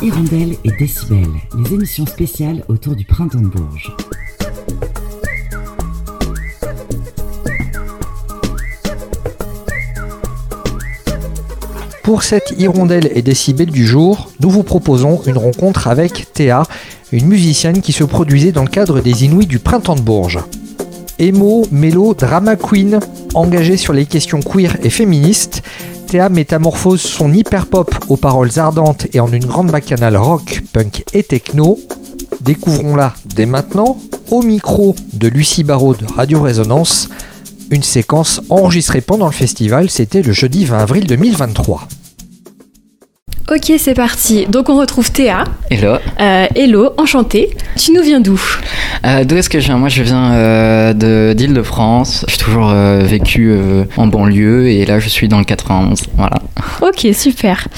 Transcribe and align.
Hirondelle 0.00 0.54
et 0.62 0.70
Décibel, 0.78 1.26
les 1.58 1.74
émissions 1.74 2.06
spéciales 2.06 2.62
autour 2.68 2.94
du 2.94 3.04
printemps 3.04 3.40
de 3.40 3.48
Bourges. 3.48 3.92
Pour 12.04 12.22
cette 12.22 12.54
hirondelle 12.56 13.10
et 13.12 13.22
décibel 13.22 13.70
du 13.70 13.84
jour, 13.84 14.30
nous 14.38 14.50
vous 14.50 14.62
proposons 14.62 15.20
une 15.26 15.36
rencontre 15.36 15.88
avec 15.88 16.32
Théa, 16.32 16.62
une 17.10 17.26
musicienne 17.26 17.80
qui 17.80 17.92
se 17.92 18.04
produisait 18.04 18.52
dans 18.52 18.62
le 18.62 18.70
cadre 18.70 19.00
des 19.00 19.24
Inouïs 19.24 19.48
du 19.48 19.58
printemps 19.58 19.96
de 19.96 20.00
Bourges. 20.00 20.38
Emo, 21.18 21.66
mélo, 21.72 22.14
drama 22.14 22.54
queen, 22.54 23.00
engagée 23.34 23.76
sur 23.76 23.92
les 23.92 24.06
questions 24.06 24.40
queer 24.40 24.76
et 24.84 24.90
féministes, 24.90 25.62
Métamorphose 26.14 27.02
son 27.02 27.34
hyper-pop 27.34 27.94
aux 28.08 28.16
paroles 28.16 28.58
ardentes 28.58 29.06
et 29.12 29.20
en 29.20 29.30
une 29.30 29.44
grande 29.44 29.70
bacchanale 29.70 30.16
rock, 30.16 30.62
punk 30.72 31.04
et 31.12 31.22
techno. 31.22 31.78
Découvrons-la 32.40 33.12
dès 33.26 33.44
maintenant 33.44 33.98
au 34.30 34.42
micro 34.42 34.96
de 35.12 35.28
Lucie 35.28 35.64
Barraud 35.64 35.94
de 35.94 36.06
Radio 36.06 36.40
Résonance. 36.40 37.10
Une 37.70 37.82
séquence 37.82 38.40
enregistrée 38.48 39.02
pendant 39.02 39.26
le 39.26 39.32
festival, 39.32 39.90
c'était 39.90 40.22
le 40.22 40.32
jeudi 40.32 40.64
20 40.64 40.78
avril 40.78 41.06
2023. 41.06 41.86
Ok, 43.50 43.72
c'est 43.78 43.94
parti. 43.94 44.44
Donc 44.46 44.68
on 44.68 44.76
retrouve 44.78 45.10
Théa. 45.10 45.44
Hello. 45.70 45.94
Euh, 46.20 46.46
hello, 46.54 46.90
enchantée. 46.98 47.56
Tu 47.78 47.92
nous 47.92 48.02
viens 48.02 48.20
d'où? 48.20 48.38
Euh, 49.06 49.24
D'où 49.24 49.36
est-ce 49.36 49.48
que 49.48 49.58
je 49.58 49.66
viens? 49.66 49.78
Moi, 49.78 49.88
je 49.88 50.02
viens 50.02 50.32
euh, 50.32 50.92
de- 50.92 51.32
d'Île-de-France. 51.32 52.26
J'ai 52.28 52.36
toujours 52.36 52.68
euh, 52.68 52.98
vécu 53.04 53.56
en 53.96 54.06
banlieue 54.06 54.68
et 54.68 54.84
là, 54.84 54.98
je 54.98 55.08
suis 55.08 55.28
dans 55.28 55.38
le 55.38 55.44
91. 55.44 56.02
Voilà. 56.18 56.36
Ok, 56.82 57.06
super. 57.14 57.68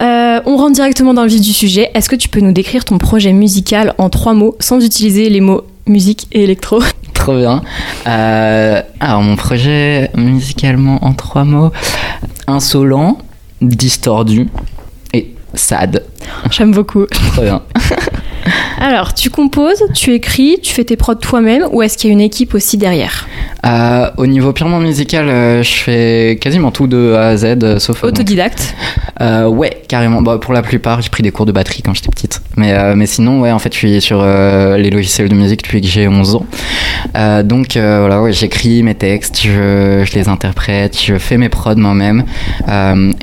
On 0.00 0.56
rentre 0.56 0.72
directement 0.72 1.12
dans 1.12 1.22
le 1.24 1.28
vif 1.28 1.42
du 1.42 1.52
sujet. 1.52 1.90
Est-ce 1.94 2.08
que 2.08 2.16
tu 2.16 2.30
peux 2.30 2.40
nous 2.40 2.52
décrire 2.52 2.86
ton 2.86 2.96
projet 2.96 3.32
musical 3.34 3.92
en 3.98 4.08
trois 4.08 4.32
mots 4.32 4.56
sans 4.60 4.82
utiliser 4.82 5.28
les 5.28 5.42
mots 5.42 5.62
musique 5.86 6.26
et 6.32 6.44
électro? 6.44 6.80
Trop 7.12 7.36
bien. 7.36 7.60
Alors, 8.06 9.20
mon 9.22 9.36
projet 9.36 10.10
musicalement 10.16 11.04
en 11.04 11.12
trois 11.12 11.44
mots 11.44 11.70
insolent, 12.46 13.18
distordu 13.60 14.48
sad. 15.54 16.04
J'aime 16.50 16.72
beaucoup. 16.72 17.06
Trop 17.06 17.42
bien. 17.42 17.62
Alors, 18.80 19.12
tu 19.12 19.28
composes, 19.28 19.82
tu 19.94 20.12
écris, 20.14 20.58
tu 20.62 20.72
fais 20.72 20.84
tes 20.84 20.96
prods 20.96 21.16
toi-même 21.16 21.64
ou 21.72 21.82
est-ce 21.82 21.98
qu'il 21.98 22.08
y 22.08 22.12
a 22.12 22.14
une 22.14 22.20
équipe 22.20 22.54
aussi 22.54 22.76
derrière? 22.76 23.26
Euh, 23.66 24.10
au 24.16 24.26
niveau 24.26 24.52
purement 24.52 24.78
musical, 24.78 25.28
euh, 25.28 25.62
je 25.62 25.74
fais 25.74 26.38
quasiment 26.40 26.70
tout 26.70 26.86
de 26.86 27.14
A 27.14 27.28
à 27.28 27.36
Z, 27.36 27.44
euh, 27.62 27.78
sauf. 27.78 28.04
Autodidacte? 28.04 28.74
Euh, 29.20 29.48
ouais, 29.48 29.77
carrément. 29.88 30.22
Bah, 30.22 30.38
pour 30.40 30.54
la 30.54 30.62
plupart, 30.62 31.00
j'ai 31.02 31.08
pris 31.08 31.22
des 31.22 31.32
cours 31.32 31.46
de 31.46 31.52
batterie 31.52 31.82
quand 31.82 31.94
j'étais 31.94 32.10
petite. 32.10 32.40
Mais, 32.56 32.72
euh, 32.72 32.94
mais 32.94 33.06
sinon, 33.06 33.40
ouais, 33.40 33.50
en 33.50 33.58
fait, 33.58 33.72
je 33.72 33.78
suis 33.78 34.00
sur 34.00 34.20
euh, 34.20 34.76
les 34.76 34.90
logiciels 34.90 35.28
de 35.28 35.34
musique 35.34 35.62
depuis 35.64 35.80
que 35.80 35.86
j'ai 35.86 36.06
11 36.06 36.36
ans. 36.36 36.46
Euh, 37.16 37.42
donc, 37.42 37.72
voilà, 37.72 38.22
ouais, 38.22 38.32
j'écris 38.32 38.82
mes 38.82 38.94
textes, 38.94 39.40
je, 39.42 40.04
je 40.04 40.12
les 40.14 40.28
interprète, 40.28 40.98
je 41.00 41.18
fais 41.18 41.38
mes 41.38 41.48
prods 41.48 41.76
moi-même. 41.76 42.24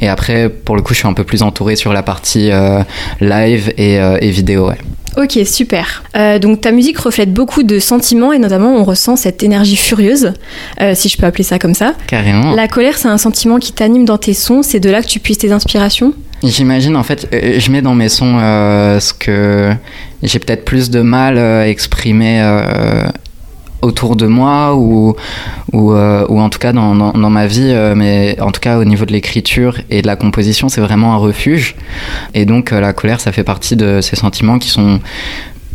Et 0.02 0.10
après, 0.10 0.50
pour 0.50 0.76
le 0.76 0.82
coup, 0.82 0.94
je 0.94 1.00
suis 1.00 1.08
un 1.08 1.14
peu 1.14 1.24
plus 1.24 1.44
entouré 1.44 1.76
sur 1.76 1.94
la 1.94 2.04
partie 2.04 2.50
live 3.22 3.74
et, 3.78 3.96
et 3.96 4.30
vidéo, 4.32 4.68
ouais. 4.70 4.78
Ok, 5.18 5.40
super. 5.46 6.04
Euh, 6.18 6.40
donc 6.40 6.62
ta 6.62 6.72
musique 6.72 6.98
reflète 6.98 7.32
beaucoup 7.32 7.64
de 7.64 7.80
sentiments 7.80 8.34
et 8.34 8.40
notamment 8.40 8.76
on 8.76 8.84
ressent 8.84 9.16
cette 9.16 9.44
énergie 9.44 9.78
furieuse, 9.78 10.34
euh, 10.82 10.94
si 10.94 11.08
je 11.08 11.18
peux 11.18 11.26
appeler 11.26 11.46
ça 11.46 11.58
comme 11.58 11.74
ça. 11.74 11.94
Carrément. 12.08 12.54
La 12.54 12.68
colère, 12.68 12.98
c'est 12.98 13.08
un 13.08 13.18
sentiment 13.18 13.60
qui 13.60 13.72
t'anime 13.72 14.04
dans 14.04 14.18
tes 14.18 14.34
sons, 14.34 14.62
c'est 14.62 14.82
de 14.82 14.90
là 14.90 15.02
que 15.02 15.08
tu 15.08 15.20
puisses 15.20 15.38
tes 15.38 15.52
inspirations? 15.54 16.14
J'imagine, 16.48 16.96
en 16.96 17.04
fait, 17.04 17.28
euh, 17.34 17.60
je 17.60 17.72
mets 17.72 17.82
dans 17.82 17.96
mes 17.96 18.10
sons 18.10 18.38
euh, 18.40 19.00
ce 19.00 19.14
que 19.14 19.72
j'ai 20.22 20.40
peut-être 20.40 20.64
plus 20.64 20.90
de 20.90 21.02
mal 21.02 21.38
euh, 21.38 21.64
à 21.64 21.68
exprimer 21.68 22.44
autour 23.82 24.16
de 24.16 24.26
moi 24.26 24.76
ou, 24.76 25.16
ou, 25.72 25.92
en 25.94 26.50
tout 26.50 26.58
cas 26.58 26.74
dans, 26.74 26.96
dans, 26.96 27.12
dans 27.12 27.30
ma 27.30 27.46
vie, 27.46 27.74
mais 27.96 28.36
en 28.42 28.52
tout 28.52 28.60
cas 28.60 28.80
au 28.80 28.84
niveau 28.84 29.06
de 29.06 29.12
l'écriture 29.12 29.78
et 29.92 30.02
de 30.02 30.08
la 30.08 30.16
composition, 30.16 30.70
c'est 30.70 30.82
vraiment 30.82 31.14
un 31.14 31.18
refuge. 31.18 31.76
Et 32.34 32.46
donc 32.46 32.72
la 32.72 32.94
colère, 32.94 33.20
ça 33.20 33.32
fait 33.32 33.44
partie 33.44 33.76
de 33.76 34.02
ces 34.02 34.16
sentiments 34.16 34.58
qui 34.58 34.70
sont 34.70 35.00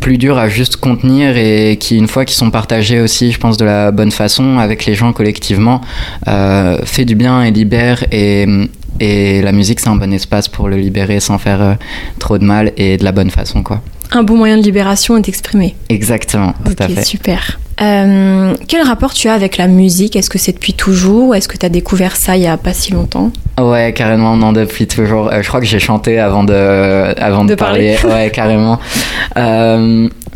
plus 0.01 0.17
durs 0.17 0.37
à 0.37 0.49
juste 0.49 0.77
contenir 0.77 1.37
et 1.37 1.77
qui, 1.79 1.97
une 1.97 2.07
fois 2.07 2.25
qu'ils 2.25 2.35
sont 2.35 2.51
partagés 2.51 2.99
aussi, 2.99 3.31
je 3.31 3.39
pense, 3.39 3.55
de 3.55 3.65
la 3.65 3.91
bonne 3.91 4.11
façon 4.11 4.57
avec 4.57 4.85
les 4.85 4.95
gens 4.95 5.13
collectivement, 5.13 5.79
fait 6.25 7.05
du 7.05 7.15
bien 7.15 7.43
et 7.43 7.51
libère. 7.51 8.03
Et, 8.11 8.67
et 9.01 9.41
la 9.41 9.51
musique, 9.51 9.79
c'est 9.79 9.89
un 9.89 9.95
bon 9.95 10.13
espace 10.13 10.47
pour 10.47 10.69
le 10.69 10.77
libérer 10.77 11.19
sans 11.19 11.39
faire 11.39 11.61
euh, 11.61 11.73
trop 12.19 12.37
de 12.37 12.43
mal 12.43 12.71
et 12.77 12.97
de 12.97 13.03
la 13.03 13.11
bonne 13.11 13.31
façon, 13.31 13.63
quoi. 13.63 13.81
Un 14.11 14.21
bon 14.21 14.35
moyen 14.37 14.57
de 14.57 14.61
libération 14.63 15.17
est 15.17 15.27
exprimé. 15.27 15.75
Exactement, 15.89 16.53
tout 16.65 16.75
à 16.77 16.87
fait. 16.87 17.03
super. 17.03 17.59
Euh, 17.81 18.53
quel 18.67 18.83
rapport 18.83 19.13
tu 19.13 19.27
as 19.27 19.33
avec 19.33 19.57
la 19.57 19.67
musique? 19.67 20.15
Est-ce 20.15 20.29
que 20.29 20.37
c'est 20.37 20.51
depuis 20.51 20.73
toujours? 20.73 21.29
Ou 21.29 21.33
est-ce 21.33 21.47
que 21.47 21.57
tu 21.57 21.65
as 21.65 21.69
découvert 21.69 22.15
ça 22.15 22.37
il 22.37 22.43
y 22.43 22.47
a 22.47 22.57
pas 22.57 22.73
si 22.73 22.91
longtemps? 22.91 23.31
Ouais, 23.59 23.91
carrément, 23.93 24.37
non, 24.37 24.51
depuis 24.51 24.85
toujours. 24.85 25.29
Euh, 25.31 25.41
je 25.41 25.47
crois 25.47 25.61
que 25.61 25.65
j'ai 25.65 25.79
chanté 25.79 26.19
avant 26.19 26.43
de, 26.43 27.19
avant 27.19 27.43
de, 27.43 27.49
De 27.49 27.55
parler. 27.55 27.97
Ouais, 28.03 28.29
carrément. 28.31 28.79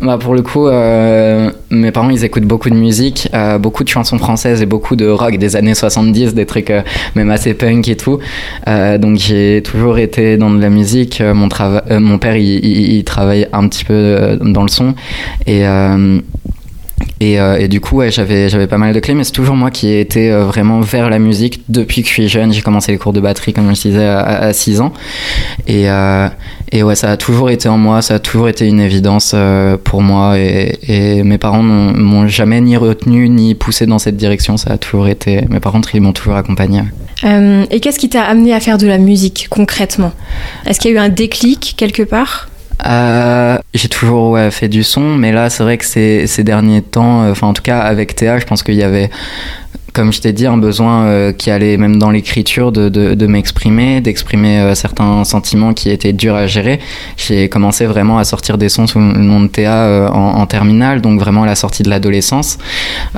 Bah, 0.02 0.18
pour 0.18 0.34
le 0.34 0.42
coup, 0.42 0.66
euh, 0.68 1.50
mes 1.70 1.90
parents, 1.90 2.10
ils 2.10 2.22
écoutent 2.22 2.44
beaucoup 2.44 2.68
de 2.68 2.74
musique, 2.74 3.30
euh, 3.32 3.56
beaucoup 3.56 3.82
de 3.82 3.88
chansons 3.88 4.18
françaises 4.18 4.60
et 4.60 4.66
beaucoup 4.66 4.94
de 4.94 5.08
rock 5.08 5.38
des 5.38 5.56
années 5.56 5.74
70, 5.74 6.34
des 6.34 6.44
trucs 6.44 6.70
euh, 6.70 6.82
même 7.14 7.30
assez 7.30 7.54
punk 7.54 7.88
et 7.88 7.96
tout. 7.96 8.18
Euh, 8.68 8.98
donc 8.98 9.16
j'ai 9.16 9.62
toujours 9.64 9.98
été 9.98 10.36
dans 10.36 10.50
de 10.50 10.60
la 10.60 10.68
musique. 10.68 11.20
Euh, 11.22 11.32
Mon, 11.32 11.48
mon 12.00 12.18
père, 12.18 12.36
il, 12.36 12.64
il, 12.64 12.92
il 12.96 13.04
travaille 13.04 13.48
un 13.52 13.68
petit 13.68 13.84
peu 13.84 14.38
dans 14.42 14.62
le 14.62 14.68
son. 14.68 14.94
Et... 15.46 15.64
euh, 17.22 17.56
et, 17.56 17.68
du 17.68 17.80
coup, 17.80 18.02
j'avais, 18.08 18.66
pas 18.66 18.78
mal 18.78 18.94
de 18.94 19.00
clés, 19.00 19.14
mais 19.14 19.24
c'est 19.24 19.32
toujours 19.32 19.56
moi 19.56 19.70
qui 19.70 19.88
ai 19.88 20.00
été 20.00 20.30
euh, 20.30 20.44
vraiment 20.44 20.80
vers 20.80 21.08
la 21.08 21.18
musique 21.18 21.62
depuis 21.68 22.02
que 22.02 22.08
je 22.08 22.12
suis 22.12 22.28
jeune. 22.28 22.52
J'ai 22.52 22.60
commencé 22.60 22.92
les 22.92 22.98
cours 22.98 23.12
de 23.12 23.20
batterie, 23.20 23.52
comme 23.52 23.74
je 23.74 23.80
disais, 23.80 24.04
à, 24.04 24.20
à 24.20 24.52
6 24.52 24.80
ans. 24.80 24.92
Et, 25.66 25.88
euh, 25.90 26.28
et 26.72 26.82
ouais, 26.82 26.94
ça 26.94 27.10
a 27.10 27.16
toujours 27.16 27.50
été 27.50 27.68
en 27.68 27.78
moi, 27.78 28.02
ça 28.02 28.14
a 28.16 28.18
toujours 28.18 28.48
été 28.48 28.66
une 28.66 28.80
évidence 28.80 29.34
pour 29.84 30.02
moi. 30.02 30.38
Et, 30.38 31.22
mes 31.22 31.38
parents 31.38 31.62
m'ont 31.62 32.28
jamais 32.28 32.60
ni 32.60 32.76
retenu 32.76 33.28
ni 33.28 33.54
poussé 33.54 33.86
dans 33.86 33.98
cette 33.98 34.16
direction. 34.16 34.56
Ça 34.56 34.72
a 34.72 34.78
toujours 34.78 35.08
été. 35.08 35.44
Mes 35.48 35.60
parents, 35.60 35.80
ils 35.94 36.00
m'ont 36.00 36.12
toujours 36.12 36.36
accompagné. 36.36 36.82
Et 37.24 37.80
qu'est-ce 37.80 37.98
qui 37.98 38.08
t'a 38.08 38.24
amené 38.24 38.52
à 38.52 38.60
faire 38.60 38.78
de 38.78 38.86
la 38.86 38.98
musique 38.98 39.46
concrètement? 39.48 40.12
Est-ce 40.66 40.80
qu'il 40.80 40.90
y 40.90 40.94
a 40.94 40.96
eu 40.96 41.00
un 41.00 41.08
déclic 41.08 41.74
quelque 41.76 42.02
part? 42.02 42.48
Euh, 42.84 43.58
j'ai 43.74 43.88
toujours 43.88 44.38
fait 44.50 44.68
du 44.68 44.82
son, 44.82 45.16
mais 45.16 45.32
là, 45.32 45.50
c'est 45.50 45.62
vrai 45.62 45.78
que 45.78 45.84
ces, 45.84 46.44
derniers 46.44 46.82
temps, 46.82 47.22
euh, 47.22 47.32
enfin, 47.32 47.46
en 47.46 47.52
tout 47.52 47.62
cas, 47.62 47.80
avec 47.80 48.14
Théa, 48.14 48.38
je 48.38 48.44
pense 48.44 48.62
qu'il 48.62 48.74
y 48.74 48.82
avait, 48.82 49.10
comme 49.92 50.12
je 50.12 50.20
t'ai 50.20 50.32
dit, 50.32 50.46
un 50.46 50.58
besoin 50.58 51.04
euh, 51.04 51.32
qui 51.32 51.50
allait 51.50 51.78
même 51.78 51.98
dans 51.98 52.10
l'écriture 52.10 52.72
de, 52.72 53.26
m'exprimer, 53.26 54.00
d'exprimer 54.00 54.74
certains 54.74 55.24
sentiments 55.24 55.72
qui 55.72 55.90
étaient 55.90 56.12
durs 56.12 56.34
à 56.34 56.46
gérer. 56.46 56.80
J'ai 57.16 57.48
commencé 57.48 57.86
vraiment 57.86 58.18
à 58.18 58.24
sortir 58.24 58.58
des 58.58 58.68
sons 58.68 58.86
sous 58.86 58.98
le 58.98 59.04
nom 59.04 59.40
de 59.40 59.48
Théa 59.48 60.10
en, 60.12 60.40
en 60.40 60.46
terminale, 60.46 61.00
donc 61.00 61.18
vraiment 61.18 61.44
à 61.44 61.46
la 61.46 61.56
sortie 61.56 61.82
de 61.82 61.88
l'adolescence. 61.88 62.58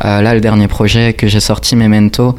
Là, 0.03 0.35
le 0.35 0.41
dernier 0.41 0.69
projet 0.69 1.15
que 1.15 1.27
j'ai 1.27 1.41
sorti, 1.41 1.75
Memento, 1.75 2.37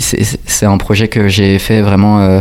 c'est 0.00 0.40
c'est 0.60 0.66
un 0.66 0.76
projet 0.76 1.08
que 1.08 1.28
j'ai 1.28 1.58
fait 1.58 1.80
vraiment 1.80 2.20
euh, 2.20 2.40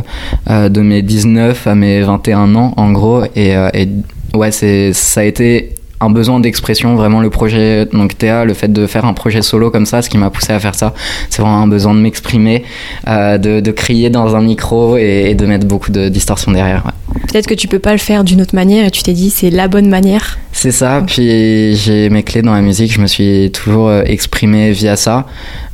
euh, 0.49 0.67
de 0.69 0.81
mes 0.81 1.01
19 1.01 1.67
à 1.67 1.75
mes 1.75 2.01
21 2.01 2.55
ans 2.55 2.73
en 2.75 2.91
gros. 2.91 3.23
Et, 3.35 3.55
euh, 3.55 3.69
et 3.73 3.87
ouais 4.33 4.51
ça 4.51 5.21
a 5.21 5.23
été 5.23 5.75
un 6.01 6.09
besoin 6.09 6.39
d'expression 6.39 6.95
vraiment 6.95 7.19
le 7.21 7.29
projet 7.29 7.85
donc 7.85 8.17
Théa 8.17 8.45
le 8.45 8.53
fait 8.53 8.71
de 8.71 8.87
faire 8.87 9.05
un 9.05 9.13
projet 9.13 9.41
solo 9.41 9.69
comme 9.71 9.85
ça 9.85 10.01
ce 10.01 10.09
qui 10.09 10.17
m'a 10.17 10.29
poussé 10.29 10.53
à 10.53 10.59
faire 10.59 10.75
ça 10.75 10.93
c'est 11.29 11.41
vraiment 11.41 11.61
un 11.61 11.67
besoin 11.67 11.93
de 11.93 11.99
m'exprimer 11.99 12.63
euh, 13.07 13.37
de, 13.37 13.59
de 13.59 13.71
crier 13.71 14.09
dans 14.09 14.35
un 14.35 14.41
micro 14.41 14.97
et, 14.97 15.31
et 15.31 15.35
de 15.35 15.45
mettre 15.45 15.65
beaucoup 15.67 15.91
de 15.91 16.09
distorsion 16.09 16.51
derrière 16.51 16.85
ouais. 16.85 16.91
Peut-être 17.27 17.47
que 17.47 17.53
tu 17.53 17.67
peux 17.67 17.79
pas 17.79 17.91
le 17.91 17.97
faire 17.99 18.23
d'une 18.23 18.41
autre 18.41 18.55
manière 18.55 18.85
et 18.87 18.91
tu 18.91 19.03
t'es 19.03 19.13
dit 19.13 19.29
c'est 19.29 19.49
la 19.51 19.67
bonne 19.67 19.87
manière. 19.87 20.39
C'est 20.51 20.71
ça, 20.71 21.03
puis 21.05 21.75
j'ai 21.75 22.09
mes 22.09 22.23
clés 22.23 22.41
dans 22.41 22.53
la 22.53 22.61
musique, 22.61 22.91
je 22.91 23.01
me 23.01 23.07
suis 23.07 23.51
toujours 23.51 23.87
euh, 23.89 24.03
exprimé 24.05 24.71
via 24.71 24.95
ça, 24.95 25.25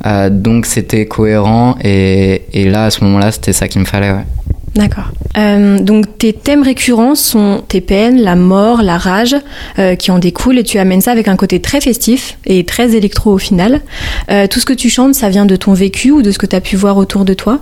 Euh, 0.04 0.28
donc 0.30 0.66
c'était 0.66 1.06
cohérent 1.06 1.76
et, 1.82 2.42
et 2.52 2.68
là 2.68 2.84
à 2.84 2.90
ce 2.90 3.02
moment-là 3.04 3.32
c'était 3.32 3.52
ça 3.54 3.68
qu'il 3.68 3.80
me 3.80 3.86
fallait. 3.86 4.10
Ouais. 4.12 4.26
D'accord. 4.76 5.10
Euh, 5.38 5.78
donc 5.78 6.18
tes 6.18 6.34
thèmes 6.34 6.62
récurrents 6.62 7.14
sont 7.14 7.64
tes 7.66 7.80
peines, 7.80 8.20
la 8.20 8.36
mort, 8.36 8.82
la 8.82 8.98
rage 8.98 9.34
euh, 9.78 9.94
qui 9.94 10.10
en 10.10 10.18
découlent 10.18 10.58
et 10.58 10.64
tu 10.64 10.78
amènes 10.78 11.00
ça 11.00 11.12
avec 11.12 11.28
un 11.28 11.36
côté 11.36 11.60
très 11.60 11.80
festif 11.80 12.38
et 12.44 12.64
très 12.64 12.94
électro 12.94 13.32
au 13.32 13.38
final. 13.38 13.80
Euh, 14.30 14.46
tout 14.46 14.60
ce 14.60 14.66
que 14.66 14.74
tu 14.74 14.90
chantes, 14.90 15.14
ça 15.14 15.30
vient 15.30 15.46
de 15.46 15.56
ton 15.56 15.72
vécu 15.72 16.10
ou 16.10 16.20
de 16.20 16.30
ce 16.30 16.38
que 16.38 16.46
tu 16.46 16.54
as 16.54 16.60
pu 16.60 16.76
voir 16.76 16.98
autour 16.98 17.24
de 17.24 17.34
toi? 17.34 17.58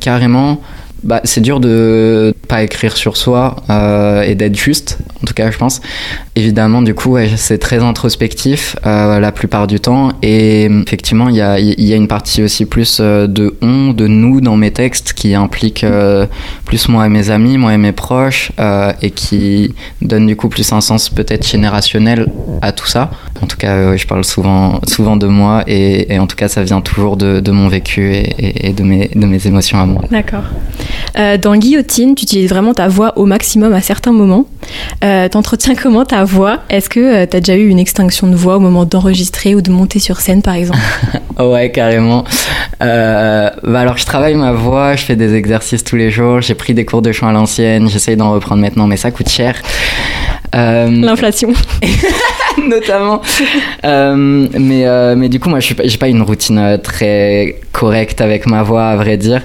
Carrément, 0.00 0.60
bah, 1.06 1.20
c'est 1.22 1.40
dur 1.40 1.60
de 1.60 2.34
pas 2.48 2.64
écrire 2.64 2.96
sur 2.96 3.16
soi 3.16 3.56
euh, 3.70 4.22
et 4.22 4.34
d'être 4.34 4.56
juste, 4.56 4.98
en 5.22 5.26
tout 5.26 5.34
cas, 5.34 5.52
je 5.52 5.56
pense. 5.56 5.80
Évidemment, 6.34 6.82
du 6.82 6.94
coup, 6.94 7.16
c'est 7.36 7.58
très 7.58 7.78
introspectif 7.78 8.76
euh, 8.84 9.20
la 9.20 9.30
plupart 9.30 9.68
du 9.68 9.78
temps. 9.78 10.10
Et 10.22 10.64
effectivement, 10.64 11.28
il 11.28 11.36
y 11.36 11.40
a, 11.40 11.60
y 11.60 11.92
a, 11.92 11.96
une 11.96 12.08
partie 12.08 12.42
aussi 12.42 12.66
plus 12.66 12.98
euh, 13.00 13.28
de 13.28 13.56
on, 13.62 13.92
de 13.92 14.08
nous 14.08 14.40
dans 14.40 14.56
mes 14.56 14.72
textes 14.72 15.12
qui 15.12 15.34
implique 15.34 15.86
plus 16.64 16.88
moi 16.88 17.06
et 17.06 17.08
mes 17.08 17.30
amis, 17.30 17.56
moi 17.56 17.72
et 17.72 17.78
mes 17.78 17.92
proches, 17.92 18.50
et 19.00 19.10
qui 19.12 19.74
donne 20.02 20.26
du 20.26 20.34
coup 20.34 20.48
plus 20.48 20.72
un 20.72 20.80
sens 20.80 21.08
peut-être 21.08 21.46
générationnel 21.46 22.26
à 22.62 22.72
tout 22.72 22.86
ça. 22.86 23.10
En 23.42 23.46
tout 23.46 23.56
cas, 23.56 23.96
je 23.96 24.06
parle 24.06 24.24
souvent, 24.24 24.80
souvent 24.88 25.16
de 25.16 25.26
moi, 25.26 25.62
et, 25.66 26.12
et, 26.12 26.18
en 26.18 26.26
tout 26.26 26.36
cas, 26.36 26.48
ça 26.48 26.62
vient 26.62 26.80
toujours 26.80 27.16
de, 27.16 27.40
de 27.40 27.50
mon 27.52 27.68
vécu 27.68 28.12
et, 28.14 28.68
et, 28.68 28.72
de, 28.72 28.82
mes, 28.82 29.10
de 29.14 29.26
mes 29.26 29.46
émotions 29.46 29.78
à 29.78 29.86
moi. 29.86 30.02
D'accord. 30.10 30.44
Dans 31.42 31.56
Guillotine, 31.56 32.14
tu 32.14 32.24
utilises 32.24 32.50
vraiment 32.50 32.74
ta 32.74 32.88
voix 32.88 33.16
au 33.16 33.24
maximum 33.24 33.72
à 33.72 33.80
certains 33.80 34.12
moments. 34.12 34.46
T'entretiens 35.00 35.74
comment 35.82 36.04
ta 36.04 36.24
voix? 36.24 36.60
Est-ce 36.68 36.88
que 36.88 37.24
tu 37.24 37.36
as 37.36 37.40
déjà 37.40 37.56
eu 37.56 37.68
une 37.68 37.78
extinction 37.78 38.26
de 38.26 38.36
voix 38.36 38.56
au 38.56 38.60
moment 38.60 38.84
d'enregistrer 38.84 39.54
ou 39.54 39.60
de 39.60 39.70
monter 39.70 39.98
sur 39.98 40.20
scène, 40.20 40.42
par 40.42 40.54
exemple? 40.54 40.80
Ouais, 41.38 41.70
carrément. 41.70 42.24
Euh, 42.82 43.50
bah 43.62 43.80
alors, 43.80 43.98
je 43.98 44.06
travaille 44.06 44.34
ma 44.34 44.52
voix, 44.52 44.96
je 44.96 45.04
fais 45.04 45.16
des 45.16 45.34
exercices 45.34 45.84
tous 45.84 45.96
les 45.96 46.10
jours, 46.10 46.40
j'ai 46.40 46.54
pris 46.54 46.72
des 46.72 46.86
cours 46.86 47.02
de 47.02 47.12
chant 47.12 47.28
à 47.28 47.32
l'ancienne, 47.32 47.88
j'essaye 47.88 48.16
d'en 48.16 48.32
reprendre 48.32 48.62
maintenant, 48.62 48.86
mais 48.86 48.96
ça 48.96 49.10
coûte 49.10 49.28
cher. 49.28 49.56
Euh... 50.54 50.88
L'inflation. 50.88 51.52
Notamment. 52.68 53.20
Euh, 53.84 54.48
mais, 54.58 54.86
euh, 54.86 55.14
mais 55.14 55.28
du 55.28 55.38
coup, 55.38 55.50
moi, 55.50 55.60
je 55.60 55.74
n'ai 55.74 55.96
pas 55.98 56.08
une 56.08 56.22
routine 56.22 56.78
très 56.82 57.56
correcte 57.72 58.20
avec 58.20 58.46
ma 58.46 58.62
voix, 58.62 58.86
à 58.86 58.96
vrai 58.96 59.18
dire. 59.18 59.42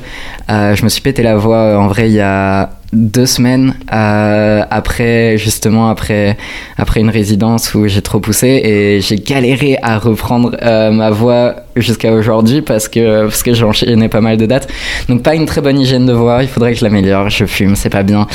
Euh, 0.49 0.75
je 0.75 0.83
me 0.83 0.89
suis 0.89 1.01
pété 1.01 1.21
la 1.21 1.35
en 1.45 1.87
vrai, 1.87 2.09
il 2.09 2.13
y 2.13 2.21
a 2.21 2.69
deux 2.93 3.25
semaines 3.25 3.73
euh, 3.93 4.63
après 4.69 5.37
justement 5.37 5.89
après 5.89 6.37
après 6.77 6.99
une 6.99 7.09
résidence 7.09 7.73
où 7.73 7.87
j'ai 7.87 8.01
trop 8.01 8.19
poussé 8.19 8.47
et 8.47 9.01
j'ai 9.01 9.15
galéré 9.15 9.77
à 9.81 9.97
reprendre 9.97 10.57
euh, 10.61 10.91
ma 10.91 11.09
voix 11.09 11.55
jusqu'à 11.75 12.11
aujourd'hui 12.11 12.61
parce 12.61 12.87
que 12.87 13.23
parce 13.23 13.43
que 13.43 13.53
j'ai 13.53 13.63
enchaîné 13.63 14.09
pas 14.09 14.21
mal 14.21 14.37
de 14.37 14.45
dates. 14.45 14.67
Donc 15.09 15.23
pas 15.23 15.35
une 15.35 15.45
très 15.45 15.61
bonne 15.61 15.79
hygiène 15.79 16.05
de 16.05 16.13
voix. 16.13 16.43
Il 16.43 16.49
faudrait 16.49 16.73
que 16.73 16.79
je 16.79 16.83
l'améliore. 16.83 17.29
Je 17.29 17.45
fume 17.45 17.75
c'est 17.75 17.89
pas 17.89 18.03
bien. 18.03 18.27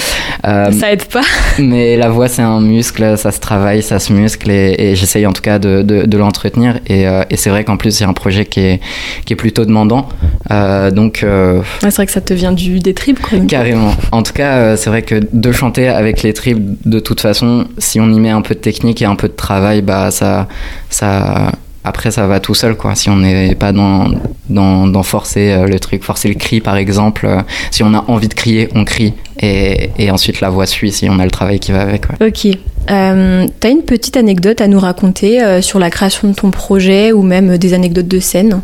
Euh, 0.47 0.71
ça 0.73 0.93
aide 0.93 1.05
pas. 1.05 1.23
mais 1.59 1.97
la 1.97 2.09
voix 2.09 2.29
c'est 2.29 2.43
un 2.43 2.61
muscle. 2.61 3.17
Ça 3.19 3.31
se 3.33 3.41
travaille 3.41 3.83
ça 3.83 3.99
se 3.99 4.13
muscle. 4.13 4.51
Et, 4.51 4.75
et 4.79 4.97
j'essaye 4.97 5.27
en 5.27 5.33
tout 5.33 5.43
cas 5.43 5.59
de, 5.59 5.83
de, 5.83 6.05
de 6.05 6.19
l'entretenir. 6.19 6.79
Et, 6.87 7.07
euh, 7.07 7.23
et 7.31 7.37
c'est 7.37 7.51
vrai 7.51 7.65
qu'en 7.65 7.77
plus 7.77 7.93
c'est 7.93 8.05
un 8.05 8.13
projet 8.13 8.45
qui 8.45 8.61
est 8.61 8.81
qui 9.25 9.33
est 9.33 9.37
plutôt 9.37 9.65
demandant. 9.65 10.09
Euh, 10.51 10.91
donc 10.91 11.21
ouais, 11.23 11.63
c'est 11.81 11.95
vrai 11.97 12.07
que 12.07 12.13
ça 12.13 12.21
te 12.21 12.35
vient 12.35 12.53
du 12.53 12.81
des 12.81 12.95
tripes 12.95 13.21
quoi. 13.21 13.39
Carrément. 13.49 13.95
En 14.13 14.23
tout 14.23 14.33
cas 14.33 14.77
c'est 14.77 14.91
vrai 14.91 15.03
que 15.03 15.21
de 15.33 15.53
chanter 15.53 15.89
avec 15.89 16.23
les 16.23 16.33
tripes, 16.33 16.79
de 16.85 17.01
toute 17.01 17.21
façon, 17.21 17.67
si 17.79 18.01
on 18.01 18.11
y 18.11 18.21
met 18.21 18.31
un 18.31 18.43
peu 18.43 18.55
de 18.55 18.61
technique 18.61 19.03
et 19.03 19.05
un 19.05 19.17
peu 19.17 19.29
de 19.29 19.35
travail, 19.35 19.83
bah 19.83 20.11
ça, 20.11 20.49
ça, 20.91 21.53
après 21.87 22.11
ça 22.11 22.27
va 22.27 22.41
tout 22.41 22.55
seul 22.55 22.77
quoi. 22.77 22.95
Si 22.95 23.09
on 23.09 23.17
n'est 23.17 23.55
pas 23.55 23.73
dans, 23.73 24.09
dans, 24.49 24.87
dans, 24.87 25.03
forcer 25.03 25.65
le 25.67 25.81
truc, 25.81 26.03
forcer 26.03 26.29
le 26.29 26.35
cri 26.35 26.61
par 26.61 26.77
exemple, 26.77 27.27
si 27.71 27.83
on 27.83 27.95
a 27.95 28.05
envie 28.09 28.29
de 28.29 28.35
crier, 28.35 28.69
on 28.75 28.85
crie 28.85 29.15
et, 29.41 29.91
et 29.99 30.11
ensuite 30.11 30.41
la 30.41 30.51
voix 30.51 30.67
suit 30.67 30.93
si 30.93 31.09
on 31.09 31.19
a 31.19 31.25
le 31.25 31.31
travail 31.31 31.61
qui 31.61 31.73
va 31.73 31.81
avec. 31.83 32.05
Ouais. 32.09 32.29
Ok. 32.29 32.57
Euh, 32.91 33.47
T'as 33.61 33.71
une 33.71 33.83
petite 33.83 34.17
anecdote 34.17 34.61
à 34.61 34.69
nous 34.69 34.79
raconter 34.79 35.43
euh, 35.43 35.61
sur 35.61 35.79
la 35.79 35.91
création 35.91 36.29
de 36.29 36.35
ton 36.35 36.51
projet 36.51 37.13
ou 37.13 37.23
même 37.23 37.59
des 37.59 37.75
anecdotes 37.75 38.09
de 38.09 38.21
scène? 38.21 38.61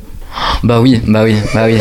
Bah 0.62 0.80
oui, 0.80 1.00
bah 1.06 1.24
oui, 1.24 1.36
bah 1.54 1.64
oui. 1.66 1.76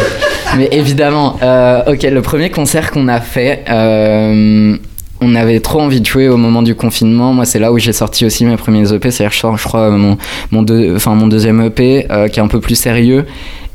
Mais 0.58 0.68
évidemment, 0.72 1.38
euh, 1.42 1.82
ok, 1.88 2.04
le 2.04 2.22
premier 2.22 2.50
concert 2.50 2.92
qu'on 2.92 3.08
a 3.08 3.22
fait, 3.22 3.64
euh, 3.70 4.76
on 5.22 5.36
avait 5.36 5.60
trop 5.60 5.80
envie 5.80 6.02
de 6.02 6.06
jouer 6.06 6.28
au 6.28 6.38
moment 6.38 6.62
du 6.62 6.76
confinement. 6.76 7.34
Moi, 7.34 7.46
c'est 7.46 7.60
là 7.60 7.72
où 7.72 7.78
j'ai 7.80 7.94
sorti 7.94 8.26
aussi 8.26 8.46
mes 8.46 8.58
premiers 8.58 8.92
EP. 8.92 9.12
C'est-à-dire, 9.12 9.34
je, 9.34 9.58
je 9.58 9.68
crois, 9.68 9.90
mon, 9.90 10.64
deux, 10.64 10.96
enfin, 10.96 11.14
mon 11.16 11.28
deuxième 11.28 11.62
EP, 11.62 12.08
euh, 12.12 12.28
qui 12.28 12.40
est 12.40 12.44
un 12.44 12.48
peu 12.48 12.60
plus 12.60 12.76
sérieux. 12.76 13.26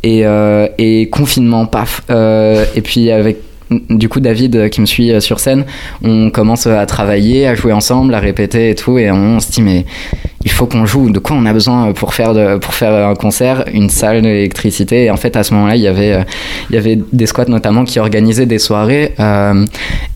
Et, 0.02 0.24
et 0.78 1.08
confinement, 1.08 1.66
paf. 1.66 2.02
et 2.10 2.80
puis, 2.82 3.10
avec 3.10 3.38
du 3.70 4.08
coup 4.08 4.20
David 4.20 4.70
qui 4.70 4.80
me 4.80 4.86
suit 4.86 5.20
sur 5.20 5.40
scène 5.40 5.64
on 6.04 6.30
commence 6.30 6.68
à 6.68 6.86
travailler 6.86 7.48
à 7.48 7.56
jouer 7.56 7.72
ensemble 7.72 8.14
à 8.14 8.20
répéter 8.20 8.70
et 8.70 8.74
tout 8.76 8.96
et 8.96 9.10
on 9.10 9.40
se 9.40 9.50
dit 9.50 9.62
mais 9.62 9.86
il 10.46 10.52
faut 10.52 10.66
qu'on 10.66 10.86
joue. 10.86 11.10
De 11.10 11.18
quoi 11.18 11.36
on 11.36 11.44
a 11.44 11.52
besoin 11.52 11.92
pour 11.92 12.14
faire 12.14 12.32
pour 12.60 12.72
faire 12.72 13.08
un 13.08 13.14
concert 13.14 13.64
une 13.72 13.90
salle 13.90 14.22
d'électricité? 14.22 15.04
Et 15.04 15.10
en 15.10 15.16
fait 15.16 15.36
à 15.36 15.42
ce 15.42 15.52
moment-là 15.54 15.76
il 15.76 15.82
y 15.82 15.88
avait 15.88 16.24
il 16.70 16.76
y 16.76 16.78
avait 16.78 16.98
des 17.12 17.26
squats 17.26 17.44
notamment 17.48 17.84
qui 17.84 17.98
organisaient 17.98 18.46
des 18.46 18.58
soirées 18.58 19.14
euh, 19.20 19.66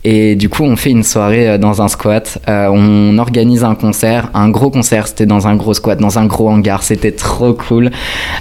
et 0.03 0.35
du 0.35 0.49
coup 0.49 0.63
on 0.63 0.75
fait 0.75 0.91
une 0.91 1.03
soirée 1.03 1.59
dans 1.59 1.81
un 1.81 1.87
squat. 1.87 2.39
Euh, 2.47 2.69
on 2.71 3.17
organise 3.19 3.63
un 3.63 3.75
concert 3.75 4.29
un 4.33 4.49
gros 4.49 4.71
concert. 4.71 5.07
C'était 5.07 5.25
dans 5.25 5.47
un 5.47 5.55
gros 5.55 5.73
squat 5.73 5.99
dans 5.99 6.17
un 6.17 6.25
gros 6.25 6.49
hangar. 6.49 6.81
C'était 6.83 7.11
trop 7.11 7.53
cool. 7.53 7.91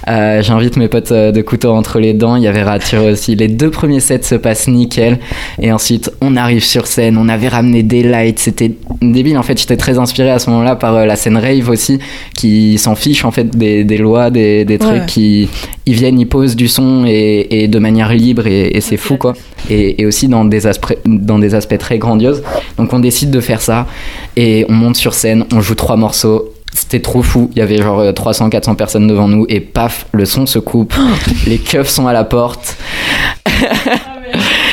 Euh, 0.09 0.43
j'invite 0.43 0.77
mes 0.77 0.89
potes 0.89 1.13
de 1.13 1.43
couteau 1.43 1.73
entre 1.73 1.99
les 1.99 2.15
dents. 2.15 2.37
Il 2.37 2.43
y 2.43 2.49
avait 2.49 2.63
Rature 2.63 3.05
aussi. 3.05 3.35
Les 3.35 3.49
deux 3.49 3.71
premiers 3.71 4.01
sets 4.01 4.23
se 4.23 4.35
passent 4.37 4.69
nickel. 4.69 5.19
Et 5.61 5.73
ensuite, 5.73 6.11
on 6.21 6.37
arrive 6.37 6.65
sur 6.65 6.87
scène, 6.87 7.17
on 7.19 7.29
avait 7.29 7.49
ramené 7.49 7.83
des 7.83 8.03
lights, 8.03 8.39
c'était 8.39 8.73
débile. 9.01 9.39
En 9.39 9.43
fait, 9.43 9.59
j'étais 9.59 9.77
très 9.77 9.99
inspiré 9.99 10.31
à 10.31 10.39
ce 10.39 10.51
moment-là 10.51 10.77
par 10.77 10.95
euh, 10.95 11.07
la 11.07 11.17
scène 11.17 11.37
rave 11.37 11.69
aussi, 11.69 11.80
qui 12.35 12.79
s'en 12.79 12.95
fiche 12.95 13.25
en 13.25 13.31
fait 13.31 13.57
des, 13.57 13.85
des 13.85 13.99
lois, 13.99 14.31
des, 14.31 14.65
des 14.65 14.79
trucs, 14.79 14.93
ouais. 14.93 15.07
qui 15.07 15.49
ils 15.87 15.95
viennent, 15.95 16.19
ils 16.21 16.29
posent 16.29 16.57
du 16.57 16.69
son 16.69 17.05
et, 17.07 17.47
et 17.51 17.69
de 17.69 17.79
manière 17.79 18.13
libre 18.13 18.47
et, 18.47 18.69
et 18.77 18.81
c'est 18.81 18.97
fou 18.97 19.17
quoi. 19.17 19.35
Et, 19.69 20.03
et, 20.03 20.07
aussi 20.07 20.29
dans 20.29 20.45
des, 20.45 20.67
aspects, 20.67 20.97
dans 21.05 21.39
des 21.39 21.55
aspects 21.55 21.79
très 21.79 21.99
grandioses. 21.99 22.43
Donc 22.77 22.93
on 22.93 22.99
décide 23.01 23.31
de 23.31 23.41
faire 23.41 23.61
ça 23.61 23.87
et 24.37 24.65
on 24.69 24.73
monte 24.73 24.97
sur 24.97 25.15
scène, 25.15 25.45
on 25.53 25.61
joue 25.61 25.75
trois 25.75 25.97
morceaux 25.97 26.53
c'était 26.73 27.01
trop 27.01 27.23
fou. 27.23 27.51
Il 27.53 27.59
y 27.59 27.63
avait 27.63 27.79
genre 27.79 28.01
300-400 28.03 28.77
personnes 28.77 29.07
devant 29.07 29.29
nous 29.29 29.45
et 29.49 29.61
paf, 29.61 30.07
le 30.13 30.25
son 30.25 30.47
se 30.47 30.59
coupe, 30.59 30.95
les 31.47 31.59
keufs 31.59 31.89
sont 31.89 32.07
à 32.07 32.13
la 32.13 32.25
porte. 32.25 32.77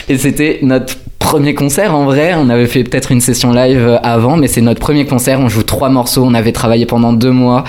Et 0.09 0.17
c'était 0.17 0.59
notre 0.61 0.95
premier 1.19 1.53
concert 1.53 1.93
en 1.93 2.05
vrai. 2.05 2.33
On 2.35 2.49
avait 2.49 2.67
fait 2.67 2.83
peut-être 2.83 3.11
une 3.11 3.21
session 3.21 3.51
live 3.51 3.99
avant, 4.03 4.37
mais 4.37 4.47
c'est 4.47 4.61
notre 4.61 4.79
premier 4.79 5.05
concert. 5.05 5.39
On 5.39 5.49
joue 5.49 5.63
trois 5.63 5.89
morceaux. 5.89 6.23
On 6.23 6.33
avait 6.33 6.53
travaillé 6.53 6.85
pendant 6.85 7.13
deux 7.13 7.31
mois. 7.31 7.63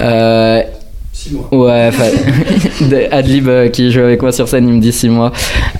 Euh, 0.00 0.62
Six 1.12 1.34
mois. 1.34 1.48
Ouais, 1.52 1.90
Adlib 3.10 3.48
euh, 3.48 3.68
qui 3.68 3.90
joue 3.90 4.00
avec 4.00 4.22
moi 4.22 4.32
sur 4.32 4.48
scène, 4.48 4.68
il 4.68 4.74
me 4.74 4.80
dit 4.80 4.92
six 4.92 5.08
mois. 5.08 5.32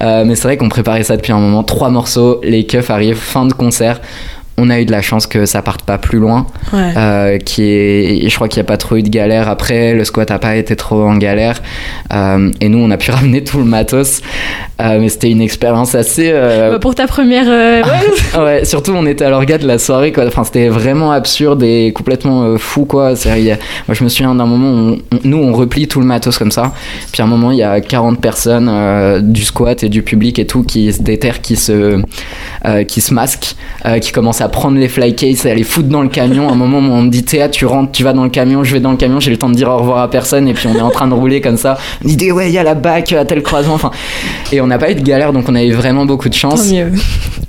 Euh, 0.03 0.25
mais 0.27 0.35
c'est 0.35 0.43
vrai 0.43 0.57
qu'on 0.57 0.69
préparait 0.69 1.03
ça 1.03 1.17
depuis 1.17 1.33
un 1.33 1.39
moment. 1.39 1.62
Trois 1.62 1.89
morceaux, 1.89 2.41
les 2.43 2.67
keufs 2.67 2.91
arrivent, 2.91 3.17
fin 3.17 3.47
de 3.47 3.53
concert 3.53 4.01
on 4.61 4.69
a 4.69 4.81
eu 4.81 4.85
de 4.85 4.93
la 4.93 5.01
chance 5.01 5.27
que 5.27 5.47
ça 5.47 5.62
parte 5.62 5.83
pas 5.83 5.97
plus 5.97 6.19
loin. 6.19 6.47
Ouais. 6.73 6.93
Euh, 6.97 7.39
qui 7.39 7.62
est, 7.65 8.29
je 8.29 8.35
crois 8.35 8.49
qu'il 8.49 8.61
n'y 8.61 8.67
a 8.67 8.69
pas 8.69 8.77
trop 8.77 8.97
eu 8.97 9.03
de 9.03 9.09
galère 9.09 9.49
après. 9.49 9.95
Le 9.95 10.05
squat 10.05 10.29
n'a 10.29 10.39
pas 10.39 10.57
été 10.57 10.77
trop 10.77 11.03
en 11.03 11.17
galère. 11.17 11.62
Euh, 12.12 12.51
et 12.61 12.69
nous, 12.69 12.79
on 12.79 12.91
a 12.91 12.97
pu 12.99 13.11
ramener 13.11 13.43
tout 13.43 13.59
le 13.59 13.65
matos. 13.65 14.21
Euh, 14.81 14.99
mais 15.01 15.09
c'était 15.09 15.31
une 15.31 15.41
expérience 15.41 15.95
assez. 15.95 16.33
Bah 16.33 16.79
pour 16.79 16.95
ta 16.95 17.07
première. 17.07 17.47
ouais. 18.37 18.40
ouais. 18.40 18.64
surtout, 18.64 18.93
on 18.93 19.07
était 19.07 19.25
à 19.25 19.31
l'organe 19.31 19.61
de 19.62 19.67
la 19.67 19.79
soirée. 19.79 20.12
Quoi. 20.12 20.26
Enfin, 20.26 20.45
c'était 20.45 20.69
vraiment 20.69 21.12
absurde 21.12 21.62
et 21.62 21.93
complètement 21.93 22.57
fou. 22.59 22.85
Quoi. 22.85 23.09
A, 23.09 23.37
moi, 23.88 23.95
je 23.95 24.05
me 24.05 24.09
souviens 24.09 24.35
d'un 24.35 24.47
moment 24.47 24.71
où 24.71 24.99
on, 25.12 25.19
nous, 25.25 25.38
on 25.38 25.52
replie 25.52 25.88
tout 25.88 26.00
le 26.00 26.07
matos 26.07 26.37
comme 26.38 26.50
ça. 26.50 26.73
Puis 27.12 27.23
à 27.23 27.25
un 27.25 27.29
moment, 27.29 27.50
il 27.50 27.59
y 27.59 27.62
a 27.62 27.81
40 27.81 28.21
personnes 28.21 29.23
du 29.23 29.43
squat 29.43 29.83
et 29.83 29.88
du 29.88 30.02
public 30.02 30.38
et 30.38 30.47
tout 30.47 30.62
qui 30.62 30.93
se 30.93 31.02
déterrent, 31.02 31.40
qui 31.40 31.57
se, 31.57 32.00
qui 32.85 33.00
se 33.00 33.14
masquent, 33.14 33.55
qui 34.00 34.12
commencent 34.12 34.40
à 34.40 34.50
prendre 34.50 34.78
les 34.78 34.88
fly 34.88 35.14
cases 35.14 35.45
et 35.47 35.50
à 35.50 35.54
les 35.54 35.62
foutre 35.64 35.88
dans 35.88 36.02
le 36.02 36.09
camion. 36.09 36.49
À 36.49 36.52
un 36.52 36.57
moment 36.57 36.78
on 36.78 37.02
me 37.02 37.11
dit 37.11 37.25
Théa, 37.25 37.49
tu 37.49 37.66
rentres, 37.66 37.92
tu 37.92 38.04
vas 38.04 38.12
dans 38.12 38.25
le 38.25 38.30
camion, 38.30 38.64
je 38.64 38.73
vais 38.73 38.80
dans 38.80 38.90
le 38.90 38.97
camion, 38.97 39.21
j'ai 39.21 39.30
le 39.30 39.37
temps 39.37 39.49
de 39.49 39.54
dire 39.54 39.69
au 39.69 39.76
revoir 39.78 39.99
à 39.99 40.11
personne 40.11 40.49
et 40.49 40.54
puis 40.54 40.66
on 40.69 40.75
est 40.75 40.80
en 40.80 40.90
train 40.90 41.09
de 41.09 41.14
rouler 41.14 41.40
comme 41.40 41.57
ça. 41.57 41.78
On 42.04 42.09
me 42.09 42.14
dit 42.14 42.33
ouais, 42.33 42.49
il 42.49 42.54
y 42.54 42.59
a 42.59 42.62
la 42.62 42.75
bac 42.75 43.12
à 43.12 43.25
tel 43.25 43.42
croisement. 43.42 43.75
Enfin, 43.75 43.90
et 44.52 44.61
on 44.61 44.66
n'a 44.66 44.78
pas 44.78 44.90
eu 44.90 44.95
de 44.95 45.02
galère 45.02 45.33
donc 45.33 45.49
on 45.49 45.54
avait 45.54 45.71
vraiment 45.71 46.04
beaucoup 46.07 46.28
de 46.28 46.35
chance. 46.35 46.69
Tant 46.69 46.75
mieux. 46.75 46.92